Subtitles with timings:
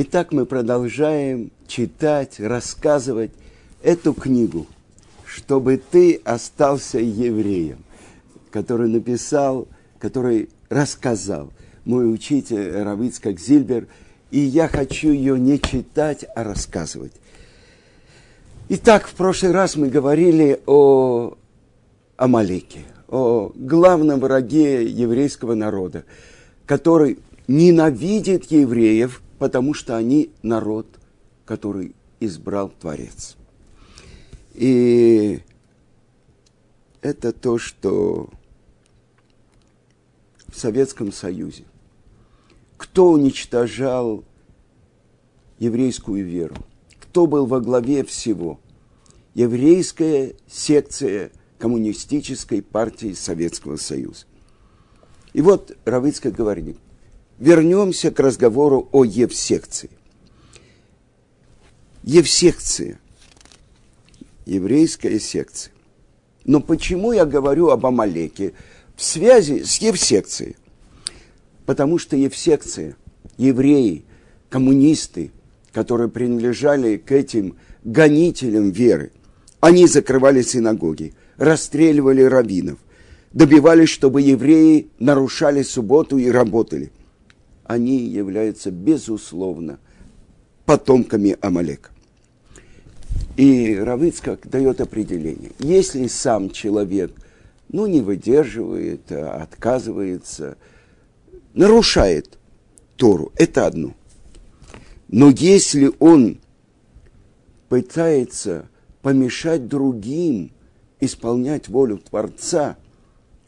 [0.00, 3.32] Итак, мы продолжаем читать, рассказывать
[3.82, 4.68] эту книгу,
[5.24, 7.78] чтобы ты остался евреем,
[8.52, 9.66] который написал,
[9.98, 11.50] который рассказал
[11.84, 13.88] мой учитель Равицкак Зильбер,
[14.30, 17.14] и я хочу ее не читать, а рассказывать.
[18.68, 21.34] Итак, в прошлый раз мы говорили о
[22.16, 26.04] Амалеке, о главном враге еврейского народа,
[26.66, 27.18] который
[27.48, 30.86] ненавидит евреев, потому что они народ,
[31.44, 33.36] который избрал Творец.
[34.54, 35.40] И
[37.00, 38.28] это то, что
[40.48, 41.64] в Советском Союзе.
[42.76, 44.24] Кто уничтожал
[45.58, 46.56] еврейскую веру?
[47.00, 48.58] Кто был во главе всего?
[49.34, 54.26] Еврейская секция коммунистической партии Советского Союза.
[55.32, 56.78] И вот Равицкая говорит,
[57.38, 59.90] вернемся к разговору о Евсекции.
[62.02, 62.98] Евсекция,
[64.46, 65.72] еврейская секция.
[66.44, 68.54] Но почему я говорю об Амалеке
[68.96, 70.56] в связи с Евсекцией?
[71.66, 72.96] Потому что Евсекция,
[73.36, 74.04] евреи,
[74.48, 75.30] коммунисты,
[75.72, 79.12] которые принадлежали к этим гонителям веры,
[79.60, 82.78] они закрывали синагоги, расстреливали раввинов,
[83.32, 86.90] добивались, чтобы евреи нарушали субботу и работали.
[87.68, 89.78] Они являются, безусловно,
[90.64, 91.90] потомками Амалека.
[93.36, 95.52] И Равыцкак дает определение.
[95.58, 97.12] Если сам человек,
[97.68, 100.56] ну, не выдерживает, а отказывается,
[101.52, 102.38] нарушает
[102.96, 103.94] Тору, это одно.
[105.08, 106.38] Но если он
[107.68, 108.70] пытается
[109.02, 110.52] помешать другим
[111.00, 112.78] исполнять волю Творца,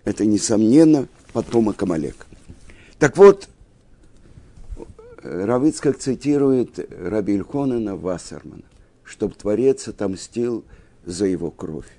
[0.05, 2.27] это, несомненно, потомок Амалека.
[2.99, 3.49] Так вот,
[5.23, 8.65] Равицкак цитирует Раби Ильхонана Вассермана,
[9.05, 10.65] чтобы Творец отомстил
[11.05, 11.91] за его кровь.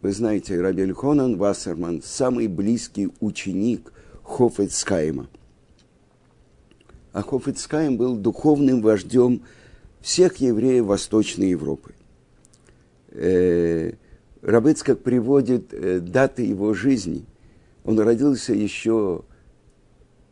[0.00, 3.92] Вы знаете, Раби Ильхонан Вассерман– самый близкий ученик
[4.22, 5.28] Хофицкайма.
[7.12, 9.42] А Хофицкайм был духовным вождем
[10.00, 11.94] всех евреев Восточной Европы.
[13.10, 13.92] Э,
[14.42, 17.24] Рабыцкак приводит э, даты его жизни.
[17.84, 19.22] Он родился еще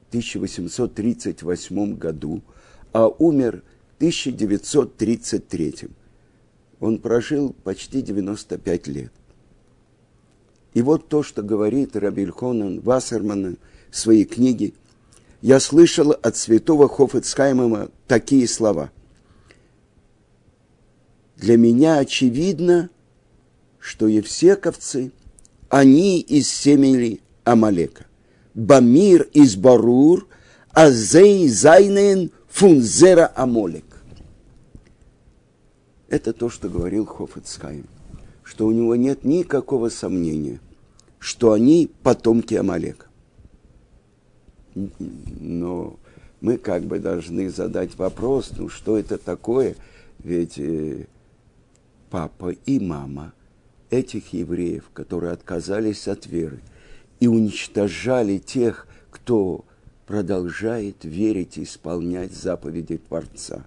[0.09, 2.43] 1838 году,
[2.93, 3.63] а умер
[3.93, 5.89] в 1933.
[6.81, 9.13] Он прожил почти 95 лет.
[10.75, 13.57] И вот то, что говорит Рабильхонан Вассерман
[13.91, 14.75] в своей книге,
[15.41, 18.91] я слышал от святого Хофицхаймема такие слова.
[21.37, 22.91] Для меня очевидно,
[23.79, 25.13] что евсековцы,
[25.69, 28.06] они из семени Амалека.
[28.57, 30.27] Бамир из Барур,
[30.71, 33.85] а зей зайнен фунзера Амолек.
[36.09, 37.87] Это то, что говорил Хофицкайм,
[38.43, 40.59] что у него нет никакого сомнения,
[41.19, 43.07] что они потомки Амалека.
[44.75, 45.99] Но
[46.41, 49.77] мы как бы должны задать вопрос, ну что это такое,
[50.21, 51.05] ведь э,
[52.09, 53.35] папа и мама
[53.91, 56.63] этих евреев, которые отказались от веры–
[57.21, 59.65] и уничтожали тех, кто
[60.07, 63.67] продолжает верить и исполнять заповеди Творца.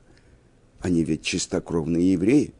[0.79, 2.53] Они ведь чистокровные евреи.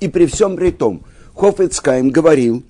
[0.00, 1.04] И при всем при том,
[1.34, 2.62] Хофицкайм говорил,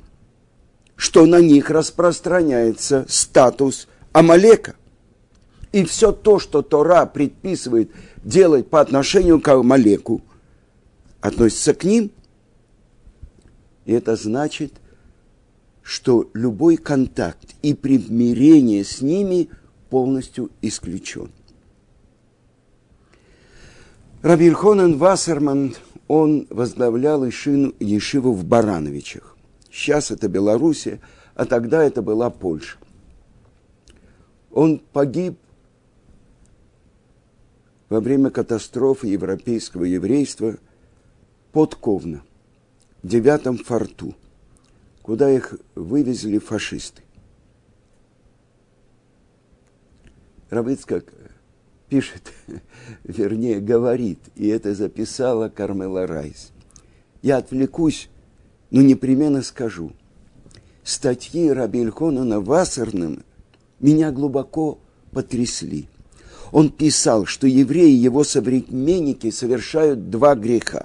[0.97, 4.77] что на них распространяется статус Амалека.
[5.73, 7.91] И все то, что Тора предписывает
[8.25, 10.23] делать по отношению к Амалеку,
[11.21, 12.11] относится к ним.
[13.85, 14.73] И это значит–
[15.89, 19.49] что любой контакт и примирение с ними
[19.89, 21.33] полностью исключен.
[24.21, 25.75] Рабильхонен Вассерман,
[26.07, 29.35] он возглавлял Ишину, Ешиву в Барановичах.
[29.73, 31.01] Сейчас это Белоруссия,
[31.35, 32.77] а тогда это была Польша.
[34.53, 35.39] Он погиб
[37.89, 40.59] во время катастрофы европейского еврейства
[41.51, 42.21] под Ковно,
[43.03, 44.15] в девятом форту–
[45.09, 47.01] куда их вывезли фашисты.
[50.51, 51.07] Равыцкак
[51.89, 52.35] пишет,
[53.05, 56.53] вернее, говорит, и это записала Кармела Райс.
[57.23, 58.11] Я отвлекусь,
[58.71, 59.93] но непременно скажу.
[60.85, 63.25] Статьи Раби Эльхонана Вассерным
[63.81, 64.79] меня глубоко
[65.13, 65.89] потрясли.
[66.53, 70.85] Он писал, что евреи и его современники совершают два греха.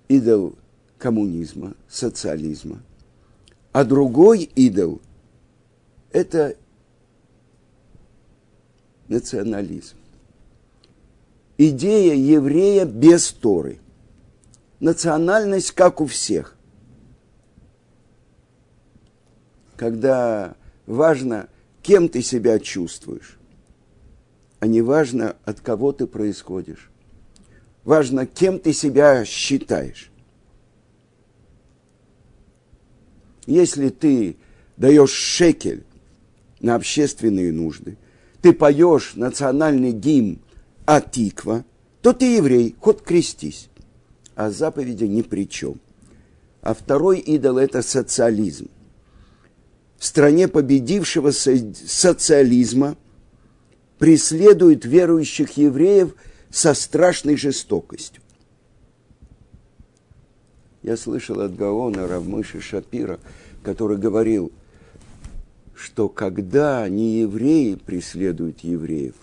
[0.09, 0.55] идол
[0.99, 2.83] коммунизма, социализма.
[3.73, 5.01] А другой идол–
[6.13, 6.57] это
[9.09, 9.97] национализм.
[11.57, 13.79] Идея еврея без Торы.
[14.79, 16.55] Национальность, как у всех.
[19.77, 20.55] Когда
[20.87, 21.49] важно,
[21.83, 23.38] кем ты себя чувствуешь,
[24.61, 26.91] а не важно, от кого ты происходишь.
[27.85, 30.11] Важно, кем ты себя считаешь.
[33.47, 34.37] Если ты
[34.77, 35.85] даешь шекель
[36.61, 37.97] на общественные нужды,
[38.43, 40.41] ты поешь национальный гимн
[40.87, 41.65] Атиква,
[42.03, 43.69] то ты еврей, хоть крестись.
[44.35, 45.81] А заповеди ни при чем.
[46.61, 48.69] А второй идол– это социализм.
[49.97, 52.97] В стране победившего социализма
[53.99, 56.15] преследуют верующих евреев
[56.51, 58.23] со страшной жестокостью.
[60.83, 63.19] Я слышал от Гаона Равмыши Шапира,
[63.63, 64.53] который говорил,
[65.75, 69.15] что когда не евреи преследуют евреев,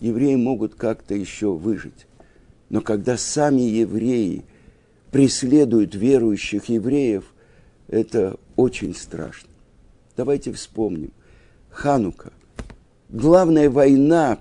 [0.00, 2.06] евреи могут как-то еще выжить.
[2.70, 4.44] Но когда сами евреи
[5.10, 7.24] преследуют верующих евреев,
[7.88, 9.50] это очень страшно.
[10.16, 11.12] Давайте вспомним.
[11.70, 12.32] Ханука.
[13.14, 14.38] Главная война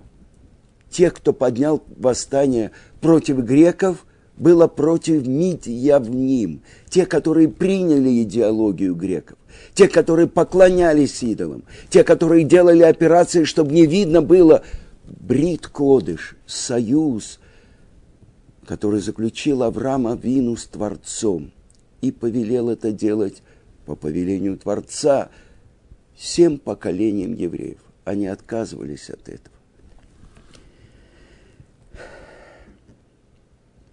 [0.89, 4.05] тех, кто поднял восстание против греков–
[4.37, 9.37] было против Митьявним, те, которые приняли идеологию греков,
[9.73, 14.63] те, которые поклонялись идолам, те, которые делали операции, чтобы не видно было.
[15.05, 17.39] Брит Кодыш, союз,
[18.65, 21.51] который заключил Авраам Авину с Творцом
[22.01, 23.43] и повелел это делать
[23.85, 25.29] по повелению Творца
[26.15, 27.79] всем поколениям евреев.
[28.05, 29.53] Они отказывались от этого.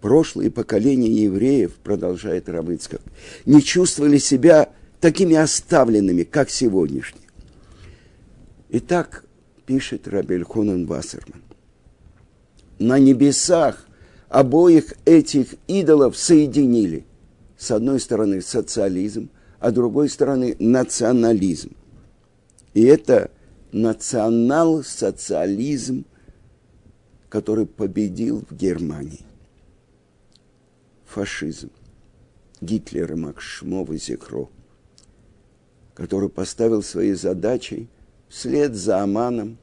[0.01, 3.01] прошлые поколения евреев, продолжает Равыцкак,
[3.45, 4.69] не чувствовали себя
[4.99, 7.27] такими оставленными, как сегодняшние.
[8.69, 9.23] Итак,
[9.65, 11.41] пишет Рабель Хонан Вассерман,
[12.79, 13.85] на небесах
[14.27, 17.05] обоих этих идолов соединили.
[17.57, 19.29] С одной стороны социализм,
[19.59, 21.75] а с другой стороны национализм.
[22.73, 23.29] И это
[23.71, 26.05] национал-социализм,
[27.29, 29.25] который победил в Германии
[31.05, 31.71] фашизм
[32.61, 34.49] Гитлера Макшмова Зекро,
[35.93, 37.87] который поставил своей задачей
[38.29, 39.57] вслед за Аманом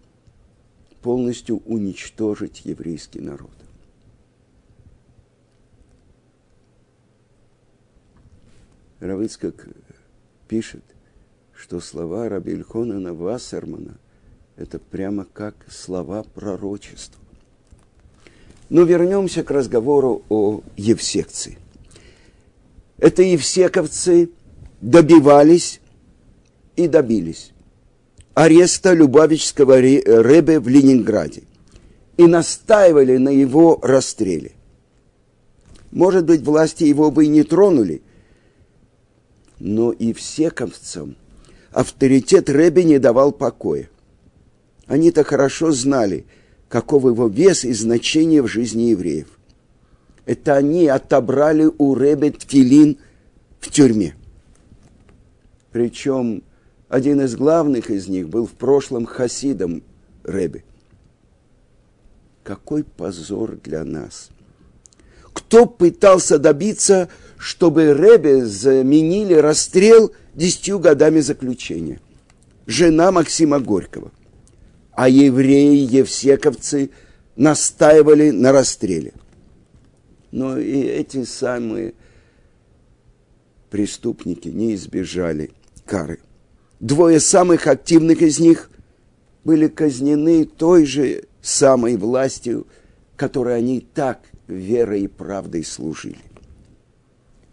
[1.02, 3.52] полностью уничтожить еврейский народ.
[9.00, 9.69] Равыцкак
[10.49, 10.82] пишет,
[11.60, 13.99] что слова Рабельхонана Вассермана–
[14.56, 17.20] это прямо как слова пророчества.
[18.69, 21.58] Но вернемся к разговору о Евсекции.
[22.99, 24.31] Это евсековцы
[24.81, 25.81] добивались
[26.76, 27.52] и добились
[28.34, 31.43] ареста Любавичского Ребе в Ленинграде
[32.16, 34.52] и настаивали на его расстреле.
[35.90, 38.02] Может быть, власти его бы и не тронули,
[39.58, 41.16] но и всековцам
[41.70, 43.88] авторитет Ребе не давал покоя.
[44.87, 46.25] Они-то хорошо знали–
[46.69, 49.26] каков его вес и значение в жизни евреев.
[50.26, 52.99] Это они отобрали у Ребе Ткилин
[53.61, 54.14] в тюрьме.
[55.73, 56.42] Причем
[56.88, 59.83] один из главных из них был в прошлом хасидом
[60.25, 60.64] Ребе.
[62.42, 64.31] Какой позор для нас!
[65.49, 72.00] Кто пытался добиться, чтобы Ребе заменили расстрел десятью годами заключения?
[72.67, 74.12] Жена Максима Горького
[74.99, 76.90] а евреи, евсековцы
[77.37, 79.12] настаивали на расстреле.
[80.33, 81.95] Но и эти самые
[83.71, 85.52] преступники не избежали
[85.87, 86.19] кары.
[86.81, 88.71] Двое самых активных из них
[89.45, 92.67] были казнены той же самой властью,
[93.14, 96.19] которой они так верой и правдой служили.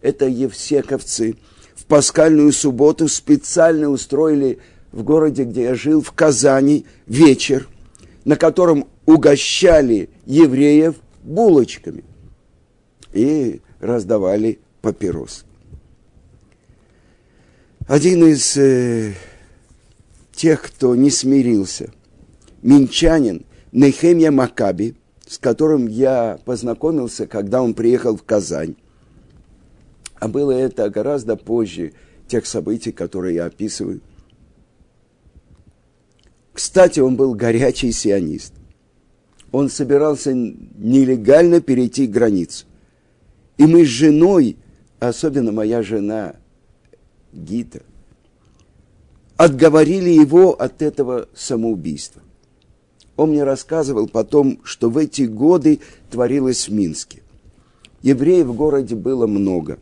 [0.01, 1.35] Это евсековцы
[1.75, 4.59] в пасхальную субботу специально устроили
[4.91, 7.67] в городе, где я жил, в Казани, вечер,
[8.23, 12.03] на котором угощали евреев булочками
[13.13, 15.45] и раздавали папирос.
[17.87, 19.13] Один из э,
[20.33, 21.91] тех, кто не смирился,
[22.63, 24.95] минчанин Нехемия Макаби,
[25.27, 28.75] с которым я познакомился, когда он приехал в Казань.
[30.19, 31.93] А было это гораздо позже
[32.27, 34.01] тех событий, которые я описываю–
[36.55, 38.53] кстати, он был горячий сионист.
[39.51, 42.65] Он собирался нелегально перейти границу.
[43.57, 44.55] И мы с женой
[44.99, 46.37] особенно моя жена
[47.33, 47.81] Гита,
[49.35, 52.21] отговорили его от этого самоубийства.
[53.17, 55.79] Он мне рассказывал потом, что в эти годы
[56.09, 57.21] творилось в Минске.
[58.01, 59.79] Евреев в городе было много,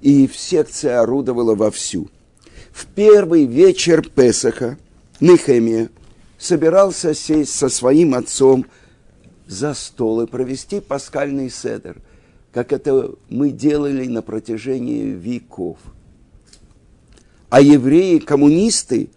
[0.00, 2.08] и в секции орудовала вовсю.
[2.72, 4.78] В первый вечер Песаха
[5.20, 5.90] Нехемия
[6.38, 8.64] собирался сесть со своим отцом
[9.46, 12.00] за стол и провести пасхальный седер,
[12.52, 15.78] как это мы делали на протяжении веков.
[17.50, 19.10] А евреи-коммунисты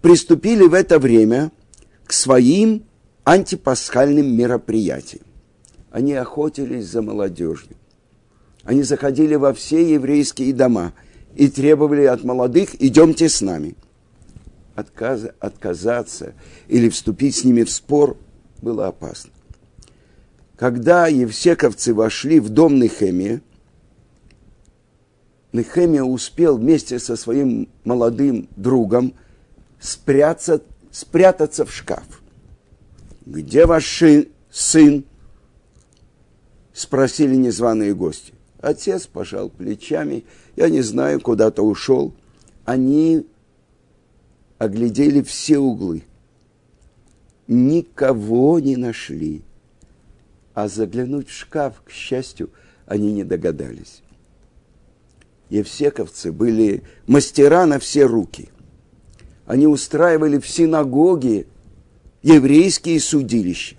[0.00, 1.50] приступили в это время
[2.08, 2.84] к своим
[3.24, 5.24] антипасхальным мероприятиям.
[5.90, 7.76] Они охотились за молодежью.
[8.64, 10.94] Они заходили во все еврейские дома
[11.36, 13.76] и требовали от молодых «идемте с нами».
[14.74, 16.32] Отказ, отказаться
[16.66, 18.16] или вступить с ними в спор
[18.62, 19.30] было опасно.
[20.56, 23.42] Когда евсековцы вошли в дом Нехемия,
[25.52, 29.12] Нехемия успел вместе со своим молодым другом
[29.78, 30.62] спрятаться,
[30.98, 32.22] спрятаться в шкаф.
[33.26, 34.02] «Где ваш
[34.50, 35.04] сын?»–
[36.72, 38.32] спросили незваные гости.
[38.60, 40.24] Отец пожал плечами,
[40.56, 42.14] я не знаю, куда-то ушел.
[42.64, 43.26] Они
[44.58, 46.02] оглядели все углы.
[47.46, 49.42] Никого не нашли
[50.58, 52.50] а заглянуть в шкаф, к счастью,
[52.84, 54.02] они не догадались.
[55.50, 58.48] Евсековцы были мастера на все руки.
[59.48, 61.46] Они устраивали в синагоге
[62.20, 63.76] еврейские судилища.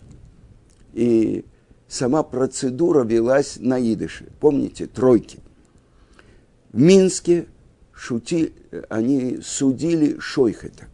[0.93, 1.45] И
[1.87, 4.25] сама процедура велась на идыше.
[4.39, 5.37] Помните, тройки.
[6.73, 7.45] В Минске
[7.93, 8.51] шути,
[8.89, 10.87] они судили Шойхета.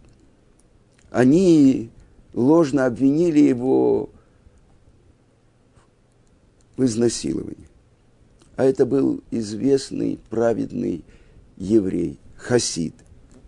[1.09, 1.89] Они
[2.33, 4.09] ложно обвинили его
[6.75, 7.69] в изнасиловании.
[8.57, 11.05] А это был известный праведный
[11.55, 12.93] еврей, хасид,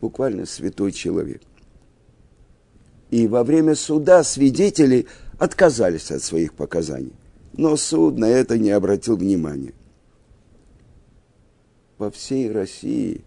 [0.01, 1.42] буквально святой человек.
[3.10, 5.08] И во время суда свидетели
[5.39, 7.13] отказались от своих показаний.
[7.54, 9.74] Но суд на это не обратил внимания.
[11.98, 13.24] По всей России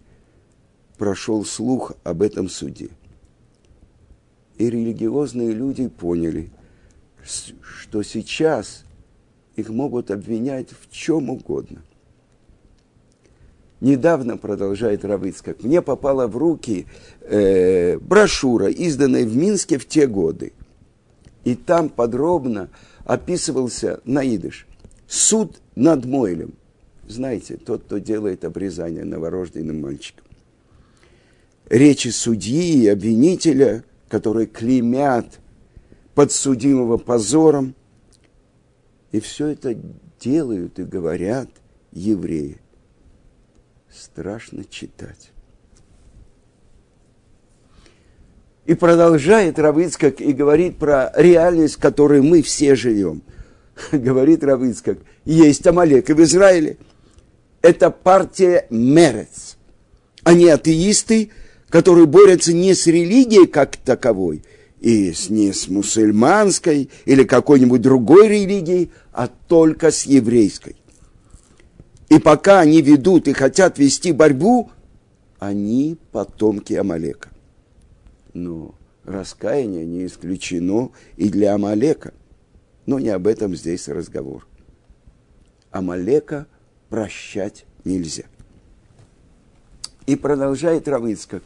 [0.97, 2.89] прошел слух об этом суде.
[4.57, 6.51] И религиозные люди поняли,
[7.23, 8.85] что сейчас
[9.55, 11.81] их могут обвинять в чем угодно.
[13.81, 16.87] Недавно, продолжает Равыцкак, мне попала в руки
[17.21, 20.53] э, брошюра, изданная в Минске в те годы.
[21.43, 22.69] И там подробно
[23.03, 24.67] описывался наидыш.
[25.07, 26.53] Суд над Мойлем.
[27.07, 30.25] Знаете, тот, кто делает обрезание новорожденным мальчикам.
[31.67, 35.39] Речи судьи и обвинителя, которые клеймят
[36.13, 37.75] подсудимого позором–
[39.11, 39.75] и все это
[40.19, 41.49] делают и говорят
[41.91, 42.59] евреи.
[43.93, 45.31] Страшно читать.
[48.65, 53.21] И продолжает Равыцкак и говорит про реальность, в которой мы все живем.
[53.91, 56.77] говорит Равыцкак, есть Амалек и в Израиле.
[57.61, 59.57] Это партия Мерец.
[60.23, 61.31] Они атеисты,
[61.69, 64.43] которые борются не с религией как таковой,
[64.79, 70.75] и не с мусульманской или какой-нибудь другой религией, а только с еврейской.
[72.11, 74.69] И пока они ведут и хотят вести борьбу,
[75.39, 77.29] они потомки Амалека.
[78.33, 78.75] Но
[79.05, 82.13] раскаяние не исключено и для Амалека.
[82.85, 84.45] Но не об этом здесь разговор.
[85.71, 86.47] Амалека
[86.89, 88.25] прощать нельзя.
[90.05, 91.43] И продолжает Равыцкак.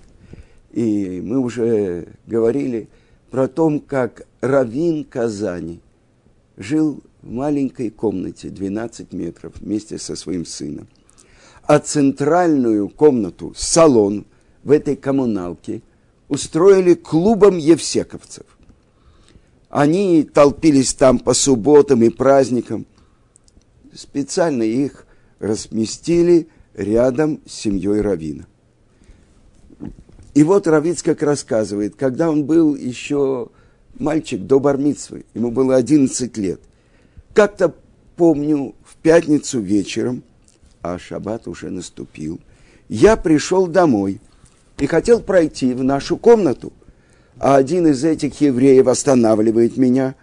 [0.72, 2.90] И мы уже говорили,
[3.30, 5.80] про то, как Равин Казани
[6.58, 10.88] жил в маленькой комнате 12 метров вместе со своим сыном.
[11.64, 14.26] А центральную комнату, салон
[14.64, 15.82] в этой коммуналке
[16.30, 18.46] устроили клубом евсековцев.
[19.70, 22.86] Они толпились там по субботам и праздникам.
[23.92, 25.08] Специально их
[25.40, 28.46] разместили рядом с семьей Равина.
[30.36, 33.50] И вот Равицкак рассказывает, когда он был еще
[33.98, 36.62] мальчик до бармитсвы, ему было 11 лет.
[37.36, 37.76] Как-то
[38.16, 40.24] помню, в пятницу вечером,
[40.82, 42.40] а шаббат уже наступил,
[42.90, 44.20] я пришел домой
[44.80, 46.74] и хотел пройти в нашу комнату,
[47.38, 50.16] а один из этих евреев останавливает меня,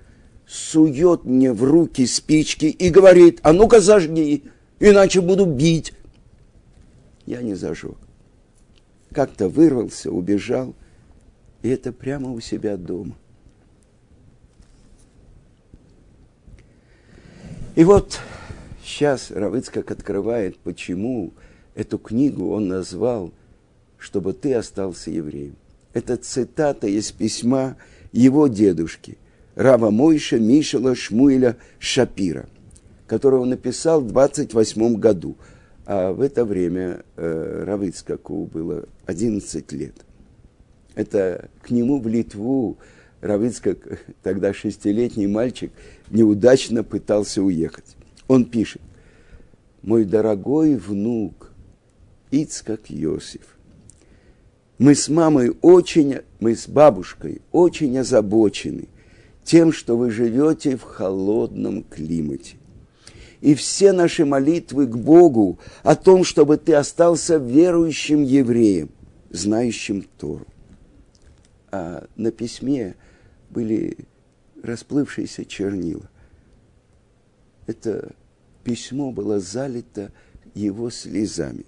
[0.49, 4.45] сует мне в руки спички и говорит, а ну-ка зажги,
[4.81, 5.92] иначе буду бить.
[7.26, 7.97] Я не зажег
[9.12, 10.75] как-то вырвался, убежал,
[11.62, 13.14] и это прямо у себя дома.
[17.75, 18.21] И вот
[18.85, 21.33] сейчас Равыцкак открывает, почему
[21.75, 23.33] эту книгу он назвал
[23.97, 25.57] «Чтобы ты остался евреем».
[25.95, 27.76] Это цитата из письма
[28.12, 29.17] его дедушки,
[29.55, 32.47] Рава Мойша Мишела Шмуэля Шапира,
[33.07, 35.37] который он написал в 28 году.
[35.87, 39.95] А в это время э, Равыцкаку было 11 лет.
[40.95, 42.76] Это к нему в Литву
[43.23, 43.79] Равыцкак,
[44.23, 45.73] тогда шестилетний мальчик,
[46.11, 47.97] неудачно пытался уехать.
[48.29, 48.83] Он пишет,
[49.81, 51.52] «Мой дорогой внук
[52.33, 53.57] Ицкак Йосиф,
[54.79, 58.88] мы с мамой очень, мы с бабушкой очень озабочены
[59.45, 62.57] тем, что вы живете в холодном климате.
[63.41, 68.91] И все наши молитвы к Богу о том, чтобы ты остался верующим евреем,
[69.31, 70.47] знающим Тору.
[71.71, 72.97] А на письме
[73.53, 73.97] были
[74.63, 76.09] расплывшиеся чернила.
[77.67, 78.15] Это
[78.65, 80.13] письмо было залито
[80.55, 81.67] его слезами.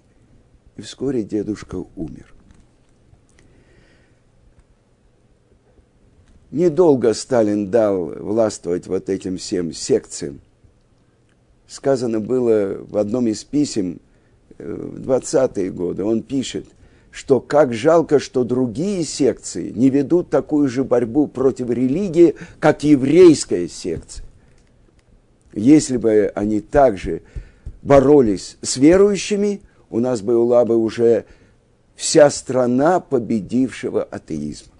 [0.75, 2.33] И вскоре дедушка умер.
[6.51, 10.41] Недолго Сталин дал властвовать вот этим всем секциям.
[11.67, 13.99] Сказано было в одном из писем
[14.57, 16.67] э, в 20-е годы, он пишет,
[17.15, 23.69] что как жалко, что другие секции не ведут такую же борьбу против религии, как еврейская
[23.69, 24.25] секция.
[25.53, 27.21] Если бы они также
[27.81, 31.23] боролись с верующими, у нас была бы уже
[31.95, 34.73] вся страна победившего атеизма.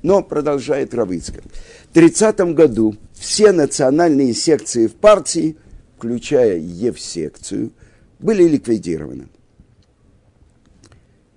[0.00, 1.42] Но, продолжает Равыцкая,
[1.90, 5.56] в 30 году все национальные секции в партии,
[5.96, 7.72] включая Евсекцию,
[8.20, 9.26] были ликвидированы.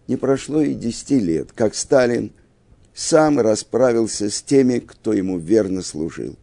[0.08, 2.32] Не прошло и 10 лет, как Сталин
[2.94, 6.36] сам расправился с теми, кто ему верно служил.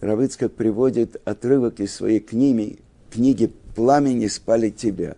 [0.00, 2.78] Равыцкак приводит отрывок из своей книги,
[3.10, 5.16] книги «Пламени спали тебя»,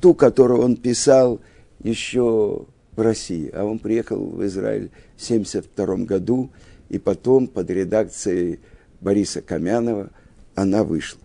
[0.00, 1.40] ту, которую он писал
[1.82, 6.50] еще в России, а он приехал в Израиль в 1972 году,
[6.88, 8.60] и потом под редакцией
[9.00, 10.10] Бориса Камянова
[10.54, 11.20] она вышла.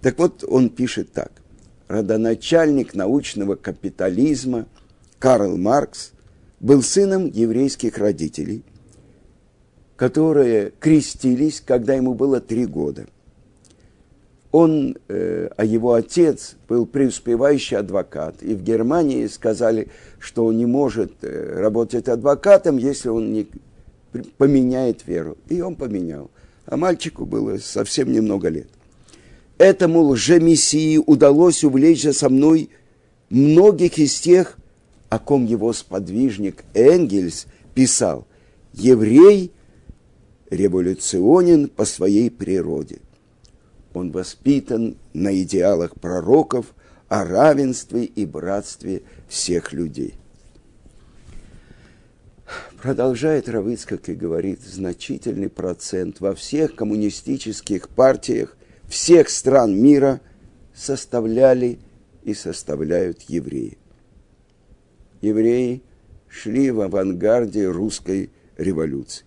[0.00, 1.41] Так вот, он пишет так.
[1.92, 4.66] Родоначальник научного капитализма
[5.18, 6.12] Карл Маркс
[6.58, 8.64] был сыном еврейских родителей,
[9.96, 13.06] которые крестились, когда ему было три года–
[14.52, 18.42] он, э, а его отец был преуспевающий адвокат.
[18.42, 23.48] И в Германии сказали, что он не может э, работать адвокатом, если он не
[24.36, 25.38] поменяет веру.
[25.48, 26.30] И он поменял.
[26.66, 28.68] А мальчику было совсем немного лет.
[29.62, 32.68] Этому лже-мессии удалось увлечься со мной
[33.30, 34.58] многих из тех,
[35.08, 38.26] о ком его сподвижник Энгельс писал,
[38.72, 39.52] еврей
[40.50, 42.98] революционен по своей природе–
[43.94, 46.74] он воспитан на идеалах пророков
[47.08, 50.14] о равенстве и братстве всех людей.
[52.80, 58.56] Продолжает Равыцкак и говорит, значительный процент во всех коммунистических партиях
[58.92, 60.20] всех стран мира
[60.74, 61.78] составляли
[62.24, 63.78] и составляют евреи.
[65.22, 65.82] Евреи
[66.28, 69.24] шли в авангарде русской революции.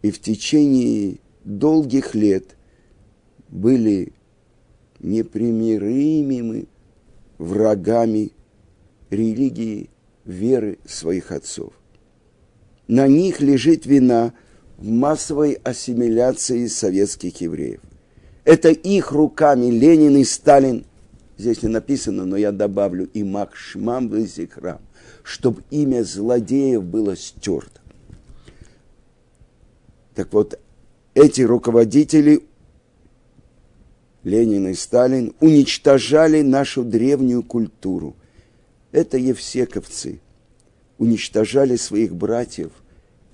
[0.00, 2.56] И в течение долгих лет
[3.50, 4.14] были
[4.98, 6.66] непримиримыми
[7.36, 8.32] врагами
[9.10, 9.90] религии,
[10.24, 11.74] веры своих отцов.
[12.86, 14.32] На них лежит вина
[14.78, 17.80] в массовой ассимиляции советских евреев.
[18.44, 20.86] Это их руками Ленин и Сталин,
[21.36, 24.10] здесь не написано, но я добавлю, и Мак Шмам
[24.50, 24.80] храм,
[25.22, 27.80] чтобы имя злодеев было стерто.
[30.14, 30.58] Так вот,
[31.14, 32.44] эти руководители,
[34.24, 38.16] Ленин и Сталин, уничтожали нашу древнюю культуру.
[38.92, 40.20] Это евсековцы
[40.98, 42.72] уничтожали своих братьев,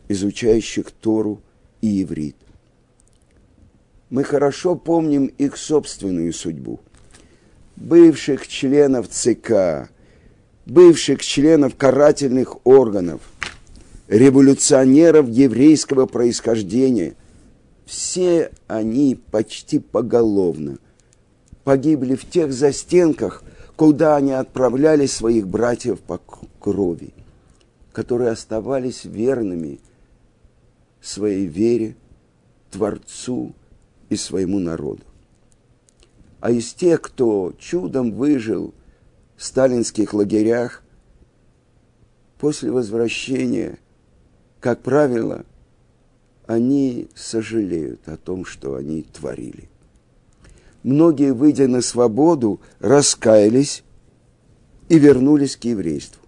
[0.09, 1.41] изучающих Тору
[1.81, 2.37] и иврит.
[4.11, 6.81] Мы хорошо помним их собственную судьбу.
[7.77, 9.91] Бывших членов ЦК,
[10.67, 13.21] бывших членов карательных органов,
[14.09, 17.15] революционеров еврейского происхождения–
[17.87, 20.79] все они почти поголовно
[21.65, 23.43] погибли в тех застенках,
[23.77, 26.21] куда они отправляли своих братьев по
[26.59, 27.13] крови,
[27.93, 29.81] которые оставались верными
[31.05, 31.97] своей вере,
[32.71, 33.55] Творцу
[34.09, 35.03] и своему народу.
[36.41, 38.75] А из тех, кто чудом выжил
[39.37, 40.83] в сталинских лагерях,
[42.39, 43.79] после возвращения,
[44.61, 45.45] как правило,
[46.47, 49.69] они сожалеют о том, что они творили.
[50.83, 53.83] Многие, выйдя на свободу, раскаялись
[54.89, 56.23] и вернулись к еврейству.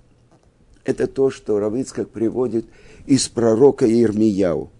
[0.84, 2.66] Это то, что Равицкак приводит
[3.06, 4.70] из пророка Ирмияу.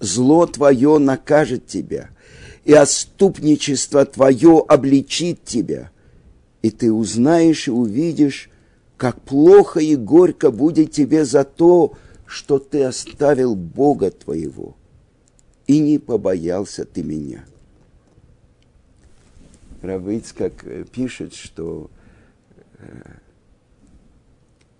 [0.00, 2.10] «Зло твое накажет тебя,
[2.64, 5.90] и отступничество твое обличит тебя,
[6.62, 8.50] и ты узнаешь и увидишь,
[8.96, 11.94] как плохо и горько будет тебе за то,
[12.26, 14.76] что ты оставил Бога твоего,
[15.66, 17.44] и не побоялся ты меня.
[19.82, 21.90] Равыцкак э, пишет, что
[22.78, 22.84] э,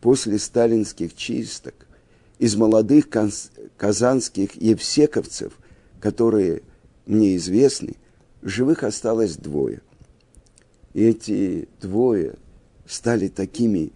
[0.01, 1.75] после сталинских чисток
[2.41, 3.11] из молодых
[3.77, 5.53] казанских евсековцев,
[6.01, 6.63] которые
[7.05, 7.97] мне известны,
[8.41, 9.83] живых осталось двое.
[10.95, 12.37] И эти двое
[12.87, 13.93] стали такими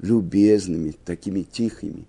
[0.00, 2.04] любезными, такими тихими.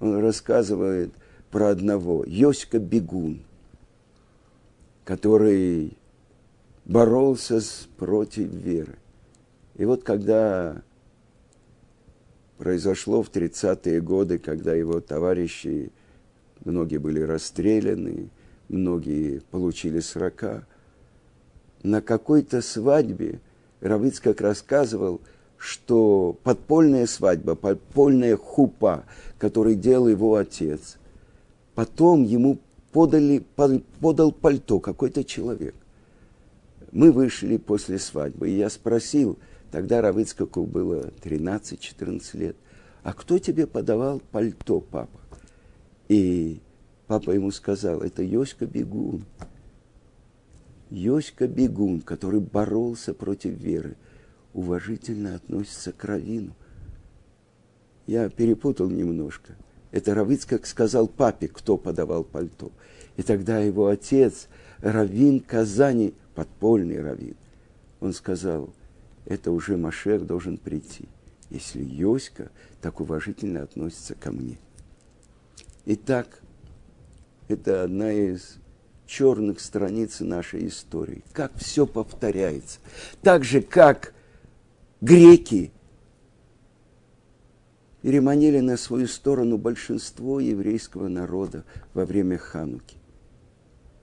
[0.00, 1.12] Он рассказывает
[1.52, 3.44] про одного, Йоська Бегун,
[5.04, 5.96] который
[6.84, 8.96] боролся с, против веры.
[9.76, 10.82] И вот когда
[12.58, 15.90] произошло в 30-е годы, когда его товарищи,
[16.64, 18.28] многие были расстреляны,
[18.68, 20.66] многие получили срока,
[21.82, 23.40] на какой-то свадьбе
[23.80, 25.20] Равиц как рассказывал–
[25.58, 29.04] что подпольная свадьба, подпольная хупа,
[29.38, 30.96] который делал его отец,
[31.74, 32.58] потом ему
[32.92, 33.44] подали,
[34.00, 35.74] подал пальто какой-то человек.
[36.92, 39.38] Мы вышли после свадьбы, и я спросил,
[39.70, 42.56] тогда Равицкаку было 13-14 лет,
[43.02, 45.20] а кто тебе подавал пальто, папа?
[46.08, 46.60] И
[47.06, 49.24] папа ему сказал, это Йоська Бегун.
[50.90, 53.96] Йоська Бегун, который боролся против веры–
[54.58, 56.54] уважительно относится к Равину.
[58.06, 59.54] Я перепутал немножко.
[59.90, 62.72] Это Равиц, как сказал папе, кто подавал пальто.
[63.16, 64.48] И тогда его отец,
[64.80, 67.34] Равин Казани, подпольный Равин,
[67.98, 68.72] он сказал,
[69.26, 71.08] это уже Машех должен прийти,
[71.50, 74.56] если Йоська так уважительно относится ко мне.
[75.84, 76.40] Итак,
[77.48, 78.58] это одна из
[79.04, 81.24] черных страниц нашей истории.
[81.32, 82.78] Как все повторяется.
[83.20, 84.14] Так же, как
[85.00, 85.72] греки
[88.00, 92.96] переманили на свою сторону большинство еврейского народа во время Хануки.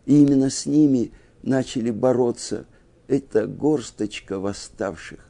[0.06, 1.14] И именно с ними
[1.46, 2.66] начали бороться
[3.08, 5.26] эта горсточка восставших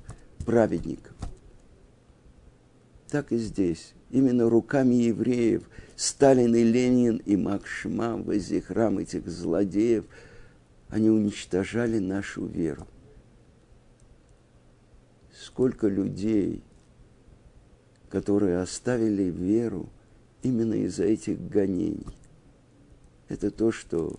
[0.45, 1.15] праведников.
[3.10, 3.93] Так и здесь.
[4.10, 8.23] Именно руками евреев Сталин и Ленин и Мак Шма,
[8.65, 10.06] храм этих злодеев,
[10.89, 12.88] они уничтожали нашу веру
[15.45, 16.63] сколько людей,
[18.10, 19.89] которые оставили веру
[20.41, 22.08] именно из-за этих гонений.
[23.28, 24.17] Это то, что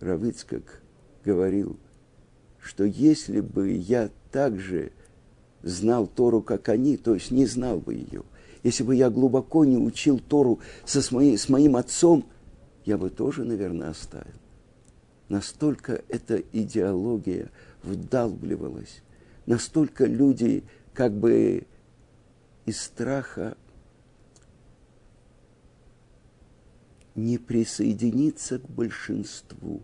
[0.00, 0.82] Равицкак
[1.28, 1.76] говорил,
[2.60, 4.92] что если бы я также
[5.62, 8.22] знал Тору, как они, то есть не знал бы ее,
[8.62, 12.26] если бы я глубоко не учил Тору со с, моей, с моим отцом,
[12.84, 14.26] я бы тоже, наверное, оставил.
[15.28, 17.50] Настолько эта идеология
[17.82, 19.02] вдалбливалась
[19.48, 20.62] настолько люди
[20.92, 21.66] как бы
[22.66, 23.56] из страха
[27.14, 29.82] не присоединиться к большинству,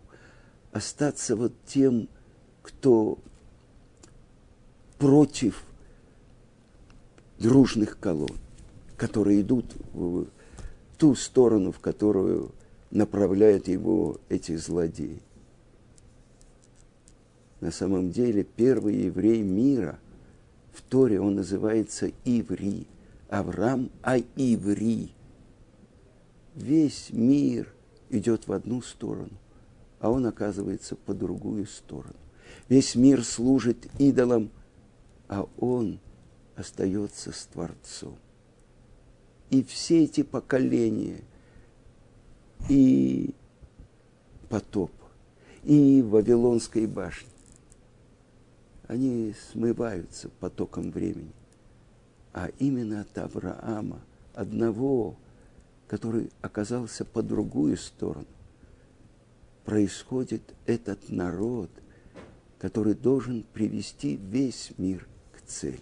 [0.75, 2.09] остаться вот тем,
[2.63, 3.19] кто
[4.99, 5.65] против
[7.39, 8.37] дружных колонн,
[8.97, 10.27] которые идут в
[10.99, 12.53] ту сторону, в которую
[12.91, 15.23] направляют его эти злодеи
[17.65, 19.99] на самом деле первый еврей мира.
[20.75, 22.87] В Торе он называется Иври.
[23.31, 25.13] Авраам А-Иври.
[26.55, 27.73] Весь мир
[28.11, 29.33] идет в одну сторону,
[30.05, 32.19] а он оказывается по другую сторону.
[32.69, 34.51] Весь мир служит идолам,
[35.29, 35.99] а он
[36.57, 38.19] остается с Творцом.
[39.49, 41.23] И все эти поколения,
[42.69, 43.35] и
[44.51, 44.93] потоп,
[45.63, 47.31] и Вавилонской башни,
[48.87, 51.33] они смываются потоком времени.
[52.35, 54.03] А именно от Авраама,
[54.35, 55.17] одного,
[55.89, 58.27] который оказался по другую сторону,
[59.65, 61.71] происходит этот народ,
[62.59, 65.81] который должен привести весь мир к цели.